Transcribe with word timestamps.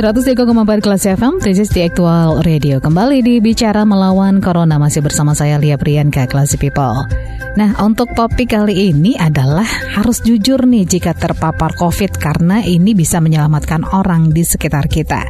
103,4 0.00 0.80
kelas 0.80 1.04
FM, 1.12 1.44
this 1.44 1.60
is 1.60 1.68
the 1.76 1.84
actual 1.84 2.40
radio. 2.40 2.80
Kembali 2.80 3.20
di 3.20 3.36
Bicara 3.36 3.84
Melawan 3.84 4.40
Corona, 4.40 4.80
masih 4.80 5.04
bersama 5.04 5.36
saya 5.36 5.60
Lia 5.60 5.76
Priyanka, 5.76 6.24
Classy 6.24 6.56
People. 6.56 7.04
Nah, 7.60 7.76
untuk 7.84 8.08
topik 8.16 8.48
kali 8.48 8.96
ini 8.96 9.20
adalah 9.20 9.68
harus 9.92 10.24
jujur 10.24 10.64
nih 10.64 10.88
jika 10.88 11.12
terpapar 11.12 11.76
COVID 11.76 12.16
karena 12.16 12.64
ini 12.64 12.96
bisa 12.96 13.20
menyelamatkan 13.20 13.84
orang 13.92 14.32
di 14.32 14.40
sekitar 14.40 14.88
kita. 14.88 15.20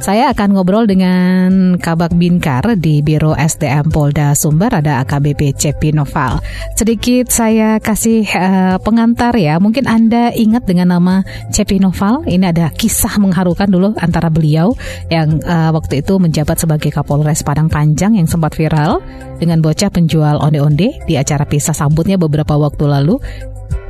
Saya 0.00 0.32
akan 0.32 0.56
ngobrol 0.56 0.88
dengan 0.88 1.76
Kabak 1.76 2.16
Binkar 2.16 2.64
di 2.80 3.04
Biro 3.04 3.36
SDM 3.36 3.92
Polda 3.92 4.32
Sumber 4.32 4.72
ada 4.72 5.04
AKBP 5.04 5.52
Cepi 5.52 5.92
Noval. 5.92 6.40
Sedikit 6.72 7.28
saya 7.28 7.76
kasih 7.76 8.24
uh, 8.32 8.80
pengantar 8.80 9.36
ya. 9.36 9.60
Mungkin 9.60 9.84
Anda 9.84 10.32
ingat 10.32 10.64
dengan 10.64 10.96
nama 10.96 11.20
Cepi 11.52 11.84
Noval. 11.84 12.24
Ini 12.24 12.48
ada 12.48 12.72
kisah 12.72 13.20
mengharukan 13.20 13.68
dulu 13.68 13.92
antara 14.00 14.32
beliau 14.32 14.72
yang 15.12 15.36
uh, 15.44 15.68
waktu 15.76 16.00
itu 16.00 16.16
menjabat 16.16 16.56
sebagai 16.56 16.88
Kapolres 16.88 17.44
Padang 17.44 17.68
Panjang 17.68 18.16
yang 18.16 18.24
sempat 18.24 18.56
viral 18.56 19.04
dengan 19.36 19.60
bocah 19.60 19.92
penjual 19.92 20.40
onde-onde 20.40 20.96
di 21.04 21.14
acara 21.20 21.44
pisah 21.44 21.76
sambutnya 21.76 22.16
beberapa 22.16 22.56
waktu 22.56 22.88
lalu 22.88 23.20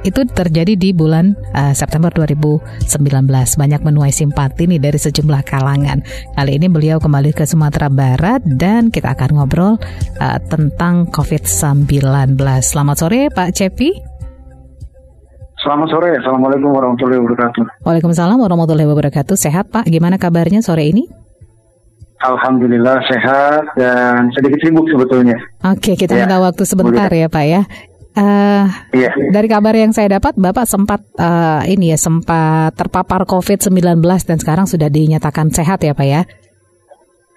itu 0.00 0.24
terjadi 0.24 0.76
di 0.76 0.90
bulan 0.96 1.36
uh, 1.52 1.76
September 1.76 2.08
2019. 2.12 2.60
Banyak 3.56 3.80
menuai 3.84 4.12
simpati 4.12 4.64
nih 4.64 4.80
dari 4.80 4.96
sejumlah 4.96 5.42
kalangan. 5.44 6.00
Kali 6.36 6.56
ini 6.56 6.66
beliau 6.72 6.96
kembali 6.96 7.36
ke 7.36 7.44
Sumatera 7.44 7.92
Barat 7.92 8.40
dan 8.44 8.88
kita 8.88 9.12
akan 9.12 9.40
ngobrol 9.40 9.76
uh, 10.20 10.38
tentang 10.48 11.08
COVID-19. 11.12 12.36
Selamat 12.64 12.96
sore 12.96 13.28
Pak 13.28 13.50
Cepi. 13.52 13.90
Selamat 15.60 15.92
sore, 15.92 16.16
Assalamualaikum 16.16 16.72
warahmatullahi 16.72 17.20
wabarakatuh. 17.20 17.84
Waalaikumsalam 17.84 18.40
warahmatullahi 18.40 18.88
wabarakatuh. 18.88 19.36
Sehat 19.36 19.68
Pak, 19.68 19.84
gimana 19.92 20.16
kabarnya 20.16 20.64
sore 20.64 20.88
ini? 20.88 21.04
Alhamdulillah 22.20 23.00
sehat 23.08 23.64
dan 23.80 24.28
sedikit 24.36 24.60
sibuk 24.60 24.84
sebetulnya. 24.92 25.36
Oke, 25.64 25.96
kita 25.96 26.16
ya. 26.16 26.28
minta 26.28 26.36
waktu 26.36 26.68
sebentar 26.68 27.08
ya 27.08 27.32
Pak 27.32 27.44
ya. 27.48 27.64
Uh, 28.10 28.66
iya. 28.90 29.14
Dari 29.30 29.46
kabar 29.46 29.70
yang 29.70 29.94
saya 29.94 30.18
dapat, 30.18 30.34
Bapak 30.34 30.66
sempat 30.66 30.98
uh, 31.14 31.62
ini 31.62 31.94
ya 31.94 31.98
sempat 31.98 32.74
terpapar 32.74 33.22
COVID-19 33.22 34.02
dan 34.02 34.38
sekarang 34.42 34.66
sudah 34.66 34.90
dinyatakan 34.90 35.54
sehat 35.54 35.78
ya 35.86 35.94
Pak 35.94 36.06
ya? 36.06 36.22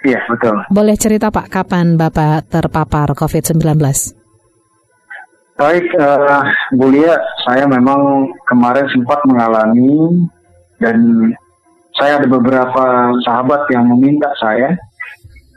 Iya 0.04 0.20
betul. 0.26 0.58
Boleh 0.74 0.98
cerita 0.98 1.30
Pak 1.30 1.54
kapan 1.54 1.96
Bapak 1.96 2.50
terpapar 2.50 3.14
COVID-19? 3.14 3.62
Baik, 5.54 5.86
uh, 6.02 6.42
Bu 6.74 6.90
Lia, 6.90 7.22
saya 7.46 7.70
memang 7.70 8.34
kemarin 8.50 8.90
sempat 8.90 9.22
mengalami 9.30 10.26
dan 10.82 10.98
saya 11.94 12.18
ada 12.18 12.26
beberapa 12.26 13.14
sahabat 13.22 13.70
yang 13.70 13.86
meminta 13.94 14.34
saya 14.42 14.74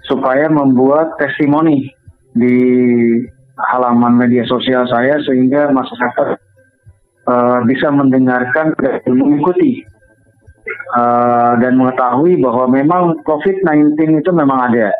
supaya 0.05 0.53
membuat 0.53 1.17
testimoni 1.17 1.89
di 2.37 2.61
halaman 3.57 4.21
media 4.21 4.45
sosial 4.45 4.85
saya 4.89 5.17
sehingga 5.25 5.73
masyarakat 5.73 6.29
uh, 7.25 7.59
bisa 7.65 7.89
mendengarkan 7.89 8.77
dan 8.77 9.01
mengikuti 9.09 9.81
uh, 10.97 11.57
dan 11.59 11.81
mengetahui 11.81 12.37
bahwa 12.41 12.69
memang 12.69 13.03
COVID-19 13.25 14.21
itu 14.21 14.31
memang 14.33 14.73
ada. 14.73 14.93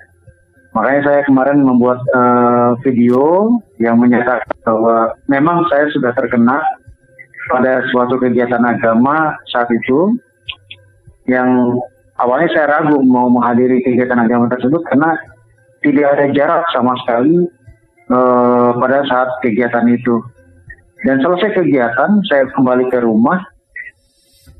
Makanya 0.77 1.03
saya 1.09 1.21
kemarin 1.25 1.65
membuat 1.65 2.01
uh, 2.13 2.77
video 2.85 3.49
yang 3.81 3.97
menyatakan 3.97 4.53
bahwa 4.65 5.17
memang 5.29 5.65
saya 5.73 5.89
sudah 5.93 6.13
terkena 6.13 6.61
pada 7.49 7.81
suatu 7.89 8.21
kegiatan 8.21 8.61
agama 8.61 9.33
saat 9.49 9.71
itu 9.73 10.19
yang 11.25 11.79
awalnya 12.21 12.51
saya 12.53 12.67
ragu 12.77 13.01
mau 13.01 13.33
menghadiri 13.33 13.81
kegiatan 13.87 14.21
agama 14.21 14.53
tersebut 14.53 14.83
karena 14.93 15.17
tidak 15.81 16.07
ada 16.19 16.27
jarak 16.35 16.63
sama 16.75 16.93
sekali 17.05 17.47
uh, 18.11 18.71
pada 18.79 19.03
saat 19.07 19.29
kegiatan 19.43 19.87
itu. 19.91 20.23
Dan 21.07 21.23
selesai 21.23 21.55
kegiatan, 21.55 22.11
saya 22.27 22.49
kembali 22.57 22.91
ke 22.91 22.99
rumah. 23.05 23.39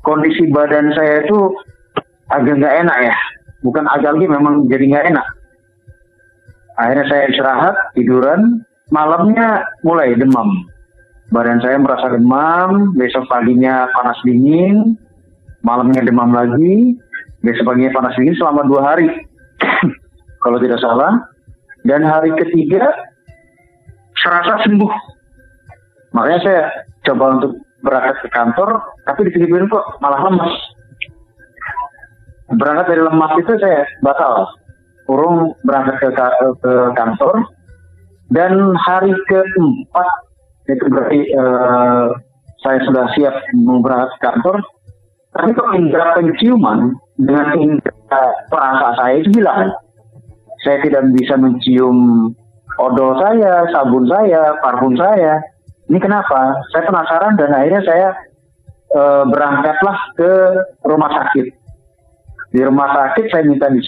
Kondisi 0.05 0.47
badan 0.47 0.95
saya 0.95 1.27
itu 1.27 1.51
agak 2.31 2.63
nggak 2.63 2.75
enak 2.87 2.97
ya. 3.11 3.15
Bukan 3.65 3.83
agak 3.89 4.15
lagi, 4.15 4.27
memang 4.29 4.69
jadi 4.71 4.85
nggak 4.87 5.07
enak. 5.11 5.27
Akhirnya 6.77 7.05
saya 7.09 7.23
istirahat, 7.27 7.75
tiduran. 7.97 8.63
Malamnya 8.87 9.67
mulai 9.83 10.15
demam. 10.15 10.63
Badan 11.27 11.59
saya 11.59 11.75
merasa 11.75 12.07
demam, 12.07 12.95
besok 12.95 13.27
paginya 13.27 13.91
panas 13.91 14.15
dingin, 14.23 14.95
malamnya 15.59 15.99
demam 15.99 16.31
lagi, 16.31 16.95
besok 17.43 17.67
paginya 17.67 17.91
panas 17.91 18.15
dingin 18.15 18.39
selama 18.39 18.63
dua 18.63 18.81
hari. 18.93 19.11
Kalau 20.43 20.55
tidak 20.63 20.79
salah. 20.79 21.19
Dan 21.83 22.07
hari 22.07 22.31
ketiga 22.39 22.87
serasa 24.23 24.63
sembuh. 24.65 24.93
Makanya 26.15 26.39
saya 26.41 26.63
coba 27.05 27.37
untuk 27.37 27.51
berangkat 27.85 28.15
ke 28.25 28.29
kantor, 28.33 28.69
tapi 29.05 29.29
di 29.29 29.31
sini 29.37 29.69
kok 29.69 29.85
malah 30.01 30.21
lemas. 30.27 30.53
Berangkat 32.57 32.85
dari 32.89 33.01
lemas 33.03 33.33
itu 33.37 33.51
saya 33.59 33.83
batal. 34.01 34.47
Urung 35.07 35.55
berangkat 35.63 36.03
ke, 36.03 36.09
ke 36.63 36.73
kantor. 36.95 37.35
Dan 38.27 38.75
hari 38.83 39.15
keempat, 39.31 40.09
itu 40.67 40.83
berarti 40.91 41.21
uh, 41.39 42.11
saya 42.59 42.79
sudah 42.83 43.05
siap 43.15 43.35
berangkat 43.55 44.11
ke 44.15 44.21
kantor. 44.23 44.55
Tapi 45.37 45.49
kok 45.53 45.71
indera 45.77 46.17
penciuman 46.17 46.97
dengan 47.15 47.55
indera 47.55 48.21
perasa 48.51 48.87
saya 48.99 49.21
itu 49.21 49.37
hilang. 49.37 49.71
Saya 50.65 50.81
tidak 50.83 51.07
bisa 51.13 51.37
mencium 51.37 52.31
odol 52.77 53.17
saya, 53.17 53.65
sabun 53.73 54.05
saya, 54.05 54.55
parfum 54.61 54.93
saya. 54.95 55.41
Ini 55.87 55.97
kenapa? 55.97 56.53
Saya 56.71 56.83
penasaran 56.85 57.33
dan 57.39 57.49
akhirnya 57.55 57.81
saya 57.83 58.09
e, 58.91 59.01
berangkatlah 59.31 59.97
ke 60.19 60.31
rumah 60.85 61.11
sakit. 61.11 61.47
Di 62.53 62.61
rumah 62.63 62.87
sakit 62.91 63.25
saya 63.31 63.43
minta 63.47 63.71
di 63.71 63.81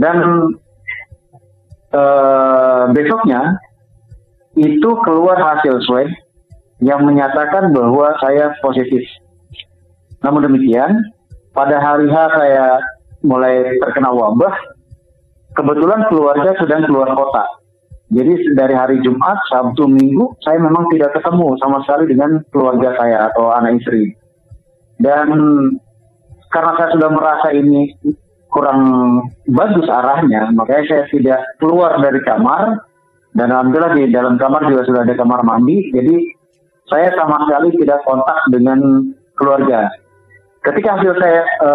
dan 0.00 0.16
e, 1.92 2.02
besoknya 2.94 3.58
itu 4.56 4.90
keluar 5.06 5.38
hasil 5.38 5.82
swab 5.84 6.08
yang 6.80 7.04
menyatakan 7.04 7.74
bahwa 7.74 8.16
saya 8.22 8.54
positif. 8.64 9.04
Namun 10.24 10.46
demikian, 10.46 10.94
pada 11.52 11.76
hari 11.80 12.08
H 12.08 12.16
saya 12.38 12.80
mulai 13.20 13.66
terkena 13.82 14.14
wabah, 14.14 14.54
kebetulan 15.58 16.06
keluarga 16.08 16.54
sedang 16.56 16.86
keluar 16.88 17.12
kota 17.18 17.59
jadi 18.10 18.32
dari 18.58 18.74
hari 18.74 18.98
Jumat, 19.06 19.38
Sabtu, 19.54 19.86
Minggu, 19.86 20.34
saya 20.42 20.58
memang 20.58 20.90
tidak 20.90 21.14
ketemu 21.14 21.54
sama 21.62 21.78
sekali 21.86 22.10
dengan 22.10 22.42
keluarga 22.50 22.90
saya 22.98 23.30
atau 23.30 23.54
anak 23.54 23.78
istri. 23.78 24.18
Dan 24.98 25.30
karena 26.50 26.72
saya 26.74 26.90
sudah 26.98 27.10
merasa 27.14 27.48
ini 27.54 27.94
kurang 28.50 28.82
bagus 29.46 29.86
arahnya, 29.86 30.50
makanya 30.58 30.84
saya 30.90 31.04
tidak 31.06 31.38
keluar 31.62 32.02
dari 32.02 32.18
kamar. 32.26 32.82
Dan 33.30 33.54
alhamdulillah 33.54 33.94
di 33.94 34.10
dalam 34.10 34.34
kamar 34.42 34.66
juga 34.66 34.82
sudah 34.90 35.06
ada 35.06 35.14
kamar 35.14 35.46
mandi. 35.46 35.78
Jadi 35.94 36.34
saya 36.90 37.14
sama 37.14 37.46
sekali 37.46 37.78
tidak 37.78 38.02
kontak 38.02 38.38
dengan 38.50 39.06
keluarga. 39.38 39.86
Ketika 40.66 40.98
hasil 40.98 41.14
saya 41.14 41.46
e, 41.46 41.70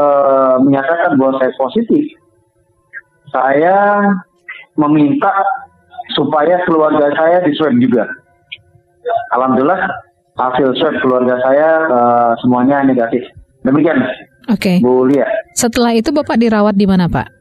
menyatakan 0.67 1.15
bahwa 1.15 1.39
saya 1.39 1.55
positif, 1.55 2.05
saya 3.31 4.03
meminta 4.75 5.31
supaya 6.13 6.61
keluarga 6.69 7.09
saya 7.17 7.41
di 7.41 7.51
swab 7.57 7.73
juga. 7.81 8.05
Alhamdulillah 9.33 9.89
hasil 10.37 10.75
swab 10.77 10.95
keluarga 11.01 11.39
saya 11.41 11.67
uh, 11.89 12.31
semuanya 12.43 12.85
negatif. 12.85 13.25
Demikian. 13.65 13.97
Oke. 14.53 14.77
Okay. 14.77 14.83
Bu 14.83 15.09
Lia. 15.09 15.25
Setelah 15.57 15.97
itu 15.97 16.13
Bapak 16.13 16.37
dirawat 16.37 16.77
di 16.77 16.85
mana 16.85 17.09
Pak? 17.09 17.33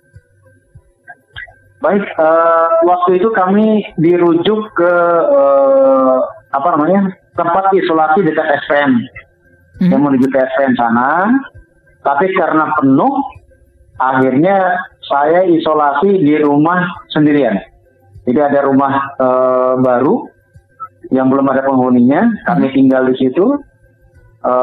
Baik, 1.85 2.01
uh, 2.17 2.81
waktu 2.89 3.21
itu 3.21 3.29
kami 3.37 3.85
dirujuk 4.01 4.73
ke 4.73 4.93
uh, 5.29 6.17
apa 6.57 6.69
namanya 6.73 7.13
tempat 7.37 7.77
isolasi 7.77 8.25
dekat 8.25 8.47
SPM. 8.65 9.05
hmm. 9.81 9.91
yang 9.91 10.03
menuju 10.03 10.27
ke 10.31 10.39
SPM 10.39 10.75
sana. 10.79 11.29
Tapi 12.05 12.31
karena 12.37 12.69
penuh, 12.79 13.15
akhirnya 13.97 14.77
saya 15.09 15.49
isolasi 15.49 16.21
di 16.21 16.37
rumah 16.41 16.85
sendirian. 17.13 17.57
Jadi 18.25 18.41
ada 18.41 18.65
rumah 18.65 18.93
e, 19.21 19.29
baru 19.85 20.25
yang 21.13 21.29
belum 21.29 21.45
ada 21.53 21.69
penghuninya, 21.69 22.25
kami 22.49 22.73
tinggal 22.73 23.05
di 23.05 23.17
situ 23.21 23.45
e, 24.41 24.55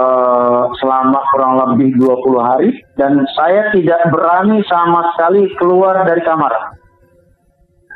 selama 0.82 1.20
kurang 1.34 1.54
lebih 1.78 1.94
20 2.02 2.42
hari. 2.42 2.70
Dan 2.98 3.22
saya 3.38 3.70
tidak 3.70 4.10
berani 4.10 4.66
sama 4.66 5.14
sekali 5.14 5.46
keluar 5.62 6.02
dari 6.10 6.26
kamar. 6.26 6.54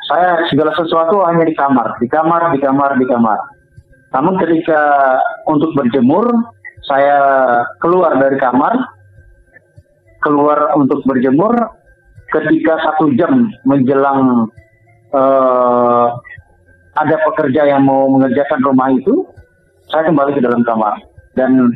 Saya 0.06 0.38
segala 0.46 0.70
sesuatu 0.78 1.26
hanya 1.26 1.42
di 1.42 1.54
kamar, 1.58 1.98
di 1.98 2.06
kamar, 2.06 2.54
di 2.54 2.62
kamar, 2.62 2.94
di 2.94 3.06
kamar. 3.10 3.38
Namun 4.14 4.38
ketika 4.38 5.18
untuk 5.50 5.74
berjemur, 5.74 6.30
saya 6.86 7.18
keluar 7.82 8.14
dari 8.22 8.38
kamar, 8.38 8.78
keluar 10.22 10.78
untuk 10.78 11.02
berjemur, 11.02 11.58
ketika 12.30 12.78
satu 12.86 13.10
jam 13.18 13.50
menjelang 13.66 14.46
uh, 15.16 16.12
ada 16.96 17.16
pekerja 17.32 17.64
yang 17.68 17.84
mau 17.84 18.08
mengerjakan 18.12 18.60
rumah 18.60 18.92
itu, 18.92 19.24
saya 19.88 20.08
kembali 20.12 20.36
ke 20.36 20.44
dalam 20.44 20.60
kamar 20.64 21.00
dan 21.36 21.72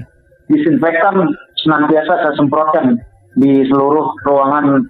disinfektan 0.53 1.29
senantiasa 1.61 2.13
saya 2.25 2.35
semprotkan 2.37 3.01
di 3.39 3.63
seluruh 3.69 4.11
ruangan 4.27 4.85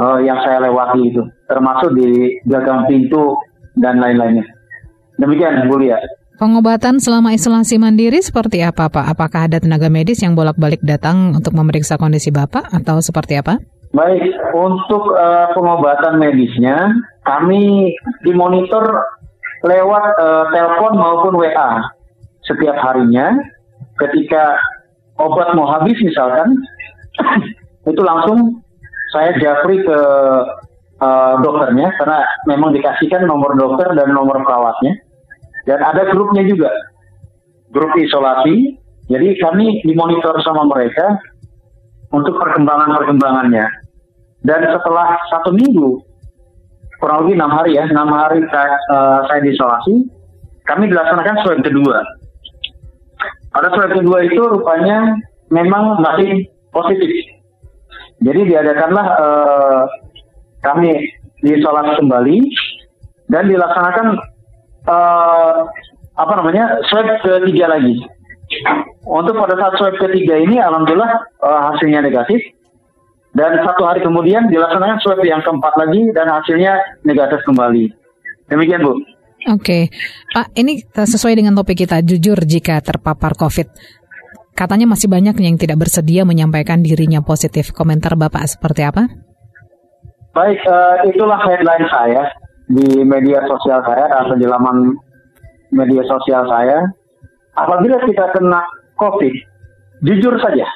uh, 0.00 0.18
yang 0.22 0.38
saya 0.42 0.62
lewati 0.66 1.12
itu, 1.12 1.22
termasuk 1.46 1.94
di 1.94 2.38
gagang 2.50 2.88
pintu 2.90 3.36
dan 3.78 4.00
lain-lainnya. 4.00 4.46
Demikian, 5.20 5.68
Bu 5.68 5.78
Lia. 5.78 6.00
Pengobatan 6.40 6.98
selama 6.98 7.36
isolasi 7.36 7.78
mandiri 7.78 8.18
seperti 8.18 8.64
apa, 8.64 8.90
Pak? 8.90 9.14
Apakah 9.14 9.46
ada 9.46 9.62
tenaga 9.62 9.86
medis 9.92 10.18
yang 10.24 10.34
bolak-balik 10.34 10.82
datang 10.82 11.36
untuk 11.38 11.54
memeriksa 11.54 12.00
kondisi 12.00 12.34
Bapak 12.34 12.66
atau 12.72 12.98
seperti 12.98 13.38
apa? 13.38 13.62
Baik, 13.92 14.24
untuk 14.56 15.12
uh, 15.12 15.52
pengobatan 15.52 16.16
medisnya 16.16 16.88
kami 17.22 17.94
dimonitor 18.26 18.84
lewat 19.62 20.04
uh, 20.18 20.44
telepon 20.50 20.92
maupun 20.98 21.32
WA 21.38 21.82
setiap 22.46 22.76
harinya. 22.82 23.30
Ketika 24.00 24.58
obat 25.20 25.54
mau 25.54 25.68
habis 25.70 25.94
misalkan, 26.02 26.50
itu 27.90 28.02
langsung 28.02 28.64
saya 29.14 29.36
japri 29.38 29.84
ke 29.84 29.98
uh, 30.98 31.34
dokternya 31.44 31.92
karena 32.00 32.18
memang 32.48 32.74
dikasihkan 32.74 33.28
nomor 33.28 33.54
dokter 33.54 33.92
dan 33.94 34.10
nomor 34.10 34.40
perawatnya 34.42 34.96
dan 35.66 35.78
ada 35.78 36.10
grupnya 36.10 36.42
juga, 36.46 36.70
grup 37.70 37.94
isolasi. 37.94 38.78
Jadi 39.10 39.36
kami 39.38 39.82
dimonitor 39.84 40.40
sama 40.40 40.64
mereka 40.66 41.20
untuk 42.14 42.38
perkembangan-perkembangannya. 42.38 43.66
Dan 44.42 44.60
setelah 44.72 45.20
satu 45.30 45.52
minggu, 45.52 46.00
kurang 47.02 47.26
lebih 47.26 47.34
enam 47.42 47.50
hari 47.50 47.74
ya, 47.74 47.90
enam 47.90 48.14
hari 48.14 48.46
saya, 48.46 48.78
uh, 48.94 49.26
saya 49.26 49.42
diisolasi, 49.42 50.06
kami 50.70 50.86
dilaksanakan 50.86 51.36
swab 51.42 51.58
kedua. 51.66 51.98
Pada 53.50 53.74
swab 53.74 53.90
kedua 53.90 54.22
itu 54.22 54.38
rupanya 54.38 55.18
memang 55.50 55.98
masih 55.98 56.46
positif. 56.70 57.10
Jadi 58.22 58.54
diadakanlah 58.54 59.06
uh, 59.18 59.82
kami 60.62 60.94
diisolasi 61.42 61.98
kembali 61.98 62.38
dan 63.34 63.50
dilaksanakan 63.50 64.06
uh, 64.86 65.66
apa 66.14 66.32
namanya 66.38 66.78
swab 66.86 67.10
ketiga 67.18 67.66
lagi. 67.66 67.98
Untuk 69.02 69.34
pada 69.42 69.58
saat 69.58 69.74
swab 69.74 69.98
ketiga 69.98 70.38
ini, 70.38 70.62
alhamdulillah 70.62 71.18
uh, 71.42 71.60
hasilnya 71.74 72.06
negatif. 72.06 72.38
Dan 73.32 73.64
satu 73.64 73.88
hari 73.88 74.04
kemudian 74.04 74.44
dilaksanakan 74.52 75.00
swab 75.00 75.24
yang 75.24 75.40
keempat 75.40 75.72
lagi 75.80 76.12
dan 76.12 76.28
hasilnya 76.28 77.00
negatif 77.00 77.40
kembali. 77.48 77.88
Demikian 78.52 78.84
Bu. 78.84 79.00
Oke, 79.50 79.90
Pak, 80.30 80.54
ini 80.54 80.84
sesuai 80.86 81.34
dengan 81.34 81.56
topik 81.58 81.82
kita, 81.82 81.98
jujur 82.04 82.38
jika 82.46 82.78
terpapar 82.78 83.34
COVID. 83.34 83.66
Katanya 84.52 84.84
masih 84.84 85.08
banyak 85.08 85.34
yang 85.40 85.56
tidak 85.56 85.80
bersedia 85.80 86.22
menyampaikan 86.28 86.84
dirinya 86.84 87.24
positif. 87.24 87.72
Komentar 87.72 88.14
Bapak 88.14 88.46
seperti 88.46 88.84
apa? 88.84 89.08
Baik, 90.36 90.60
uh, 90.68 91.02
itulah 91.08 91.40
headline 91.42 91.88
saya 91.88 92.28
di 92.68 93.02
media 93.02 93.42
sosial 93.48 93.80
saya 93.82 94.06
atau 94.22 94.36
di 94.36 94.46
laman 94.46 94.94
media 95.72 96.04
sosial 96.04 96.44
saya, 96.46 96.84
apabila 97.56 97.98
kita 98.04 98.28
kena 98.36 98.60
COVID, 99.00 99.34
jujur 100.04 100.36
saja, 100.38 100.68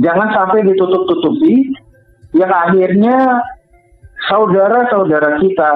jangan 0.00 0.28
sampai 0.32 0.64
ditutup-tutupi, 0.64 1.68
yang 2.32 2.52
akhirnya 2.52 3.44
saudara-saudara 4.32 5.36
kita, 5.42 5.72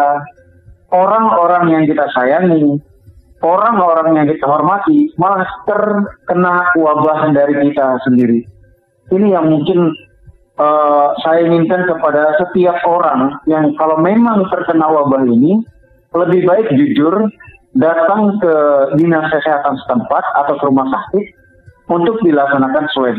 orang-orang 0.95 1.65
yang 1.77 1.85
kita 1.85 2.07
sayangi, 2.17 2.81
orang-orang 3.45 4.17
yang 4.17 4.27
kita 4.33 4.47
hormati, 4.49 5.13
malah 5.21 5.45
terkena 5.69 6.71
wabah 6.81 7.35
dari 7.37 7.69
kita 7.69 8.01
sendiri. 8.09 8.41
Ini 9.13 9.39
yang 9.39 9.53
mungkin 9.53 9.93
uh, 10.59 11.15
saya 11.23 11.47
inginkan 11.47 11.87
kepada 11.87 12.35
setiap 12.43 12.81
orang 12.89 13.37
yang 13.47 13.77
kalau 13.77 14.01
memang 14.01 14.49
terkena 14.51 14.89
wabah 14.89 15.23
ini 15.29 15.63
lebih 16.17 16.49
baik 16.49 16.73
jujur 16.75 17.29
datang 17.77 18.41
ke 18.41 18.55
dinas 18.97 19.29
kesehatan 19.29 19.77
setempat 19.85 20.25
atau 20.43 20.55
ke 20.57 20.65
rumah 20.65 20.89
sakit 20.89 21.25
untuk 21.93 22.17
dilaksanakan 22.25 22.89
swab 22.97 23.17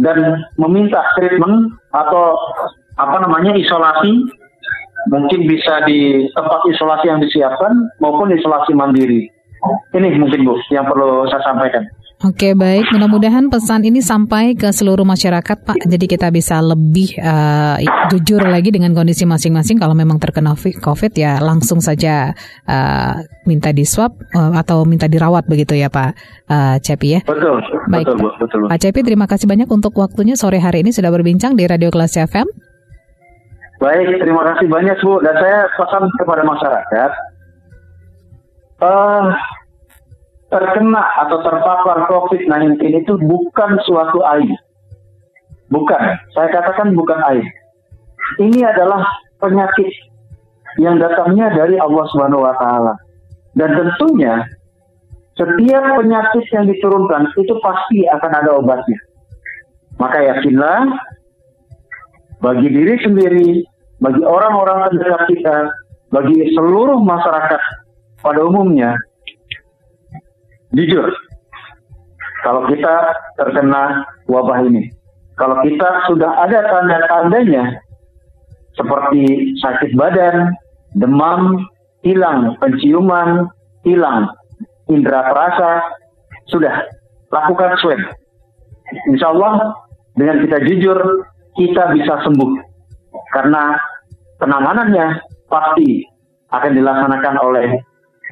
dan 0.00 0.44
meminta 0.56 1.00
treatment 1.16 1.76
atau 1.92 2.36
apa 2.96 3.16
namanya 3.24 3.56
isolasi 3.56 4.28
mungkin 5.08 5.48
bisa 5.48 5.84
di 5.88 6.28
tempat 6.36 6.60
isolasi 6.68 7.08
yang 7.08 7.20
disiapkan 7.24 7.88
maupun 8.02 8.32
isolasi 8.32 8.76
mandiri. 8.76 9.28
Ini 9.92 10.16
mungkin 10.16 10.48
Bu 10.48 10.56
yang 10.72 10.88
perlu 10.88 11.28
saya 11.28 11.44
sampaikan. 11.44 11.84
Oke 12.20 12.52
baik, 12.52 12.92
mudah-mudahan 12.92 13.48
pesan 13.48 13.80
ini 13.80 14.04
sampai 14.04 14.52
ke 14.52 14.68
seluruh 14.76 15.08
masyarakat 15.08 15.56
Pak. 15.64 15.88
Jadi 15.88 16.04
kita 16.04 16.28
bisa 16.28 16.60
lebih 16.60 17.16
uh, 17.16 17.80
jujur 18.12 18.44
lagi 18.44 18.68
dengan 18.68 18.92
kondisi 18.92 19.24
masing-masing. 19.24 19.80
Kalau 19.80 19.96
memang 19.96 20.20
terkena 20.20 20.52
COVID 20.52 21.16
ya 21.16 21.40
langsung 21.40 21.80
saja 21.80 22.36
uh, 22.68 23.24
minta 23.48 23.72
di 23.72 23.88
swab 23.88 24.20
uh, 24.36 24.52
atau 24.52 24.84
minta 24.84 25.08
dirawat 25.08 25.48
begitu 25.48 25.80
ya 25.80 25.88
Pak 25.88 26.12
uh, 26.52 26.76
Cepi 26.76 27.08
ya. 27.16 27.20
Betul. 27.24 27.64
Baik, 27.88 28.12
betul, 28.12 28.16
Pak. 28.20 28.32
betul. 28.44 28.60
Pak 28.68 28.78
Cepi 28.84 29.00
terima 29.00 29.24
kasih 29.24 29.48
banyak 29.48 29.68
untuk 29.72 29.96
waktunya 29.96 30.36
sore 30.36 30.60
hari 30.60 30.84
ini 30.84 30.92
sudah 30.92 31.08
berbincang 31.08 31.56
di 31.56 31.64
Radio 31.64 31.88
Kelas 31.88 32.20
FM. 32.20 32.44
Baik, 33.80 34.20
terima 34.20 34.44
kasih 34.44 34.68
banyak 34.68 35.00
Bu. 35.00 35.24
Dan 35.24 35.40
saya 35.40 35.72
pesan 35.72 36.04
kepada 36.20 36.44
masyarakat. 36.44 37.10
Uh, 38.84 39.32
terkena 40.50 41.06
atau 41.24 41.38
terpapar 41.46 42.10
COVID-19 42.10 42.82
itu 42.82 43.14
bukan 43.22 43.70
suatu 43.86 44.20
aib. 44.36 44.50
Bukan, 45.70 46.02
saya 46.34 46.50
katakan 46.50 46.92
bukan 46.98 47.22
aib. 47.30 47.46
Ini 48.42 48.66
adalah 48.66 49.06
penyakit 49.38 49.86
yang 50.82 50.98
datangnya 50.98 51.54
dari 51.54 51.78
Allah 51.78 52.04
Subhanahu 52.10 52.42
wa 52.42 52.54
taala. 52.58 52.94
Dan 53.54 53.74
tentunya 53.78 54.42
setiap 55.38 55.84
penyakit 55.98 56.44
yang 56.50 56.66
diturunkan 56.66 57.30
itu 57.38 57.54
pasti 57.62 58.06
akan 58.10 58.32
ada 58.34 58.50
obatnya. 58.58 58.98
Maka 60.02 60.18
yakinlah 60.34 60.90
bagi 62.42 62.68
diri 62.70 62.96
sendiri, 63.02 63.48
bagi 64.02 64.22
orang-orang 64.26 64.90
terdekat 64.90 65.22
kita, 65.30 65.56
bagi 66.10 66.50
seluruh 66.56 66.98
masyarakat 66.98 67.62
pada 68.20 68.40
umumnya, 68.42 68.96
Jujur, 70.70 71.10
kalau 72.46 72.62
kita 72.70 72.94
terkena 73.34 74.06
wabah 74.30 74.62
ini, 74.62 74.86
kalau 75.34 75.58
kita 75.66 76.06
sudah 76.06 76.30
ada 76.46 76.62
tanda-tandanya 76.70 77.82
seperti 78.78 79.50
sakit 79.58 79.98
badan, 79.98 80.54
demam, 80.94 81.66
hilang 82.06 82.54
penciuman, 82.62 83.50
hilang 83.82 84.30
indera 84.86 85.26
perasa, 85.26 85.82
sudah 86.46 86.86
lakukan 87.34 87.74
swab. 87.82 88.00
Insya 89.10 89.30
Allah 89.34 89.74
dengan 90.14 90.42
kita 90.46 90.58
jujur 90.66 90.98
kita 91.58 91.94
bisa 91.98 92.14
sembuh 92.26 92.50
karena 93.34 93.78
penanganannya 94.38 95.06
pasti 95.46 96.02
akan 96.50 96.72
dilaksanakan 96.74 97.36
oleh 97.42 97.68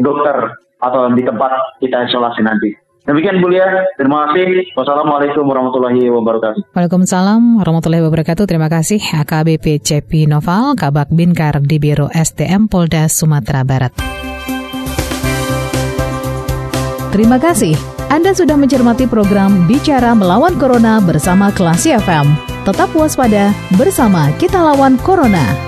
dokter 0.03 0.55
atau 0.79 1.11
di 1.13 1.23
tempat 1.23 1.79
kita 1.83 2.07
isolasi 2.07 2.43
nanti. 2.43 2.89
Demikian 3.09 3.41
Bu 3.41 3.49
Lia, 3.49 3.89
terima 3.97 4.29
kasih. 4.29 4.69
Wassalamualaikum 4.77 5.41
warahmatullahi 5.49 6.13
wabarakatuh. 6.13 6.77
Waalaikumsalam 6.77 7.57
warahmatullahi 7.57 8.05
wabarakatuh. 8.05 8.45
Terima 8.45 8.69
kasih 8.69 9.01
AKBP 9.01 9.81
Cepi 9.81 10.29
Noval, 10.29 10.77
Kabak 10.77 11.09
Binkar 11.09 11.57
di 11.65 11.81
Biro 11.81 12.13
SDM 12.13 12.69
Polda 12.69 13.09
Sumatera 13.09 13.65
Barat. 13.65 13.97
Terima 17.09 17.41
kasih 17.41 17.73
Anda 18.13 18.37
sudah 18.37 18.61
mencermati 18.61 19.09
program 19.09 19.65
Bicara 19.65 20.13
Melawan 20.13 20.61
Corona 20.61 21.01
bersama 21.01 21.49
Klasi 21.49 21.97
FM. 21.97 22.37
Tetap 22.69 22.93
waspada, 22.93 23.57
bersama 23.81 24.29
kita 24.37 24.61
lawan 24.61 25.01
Corona. 25.01 25.68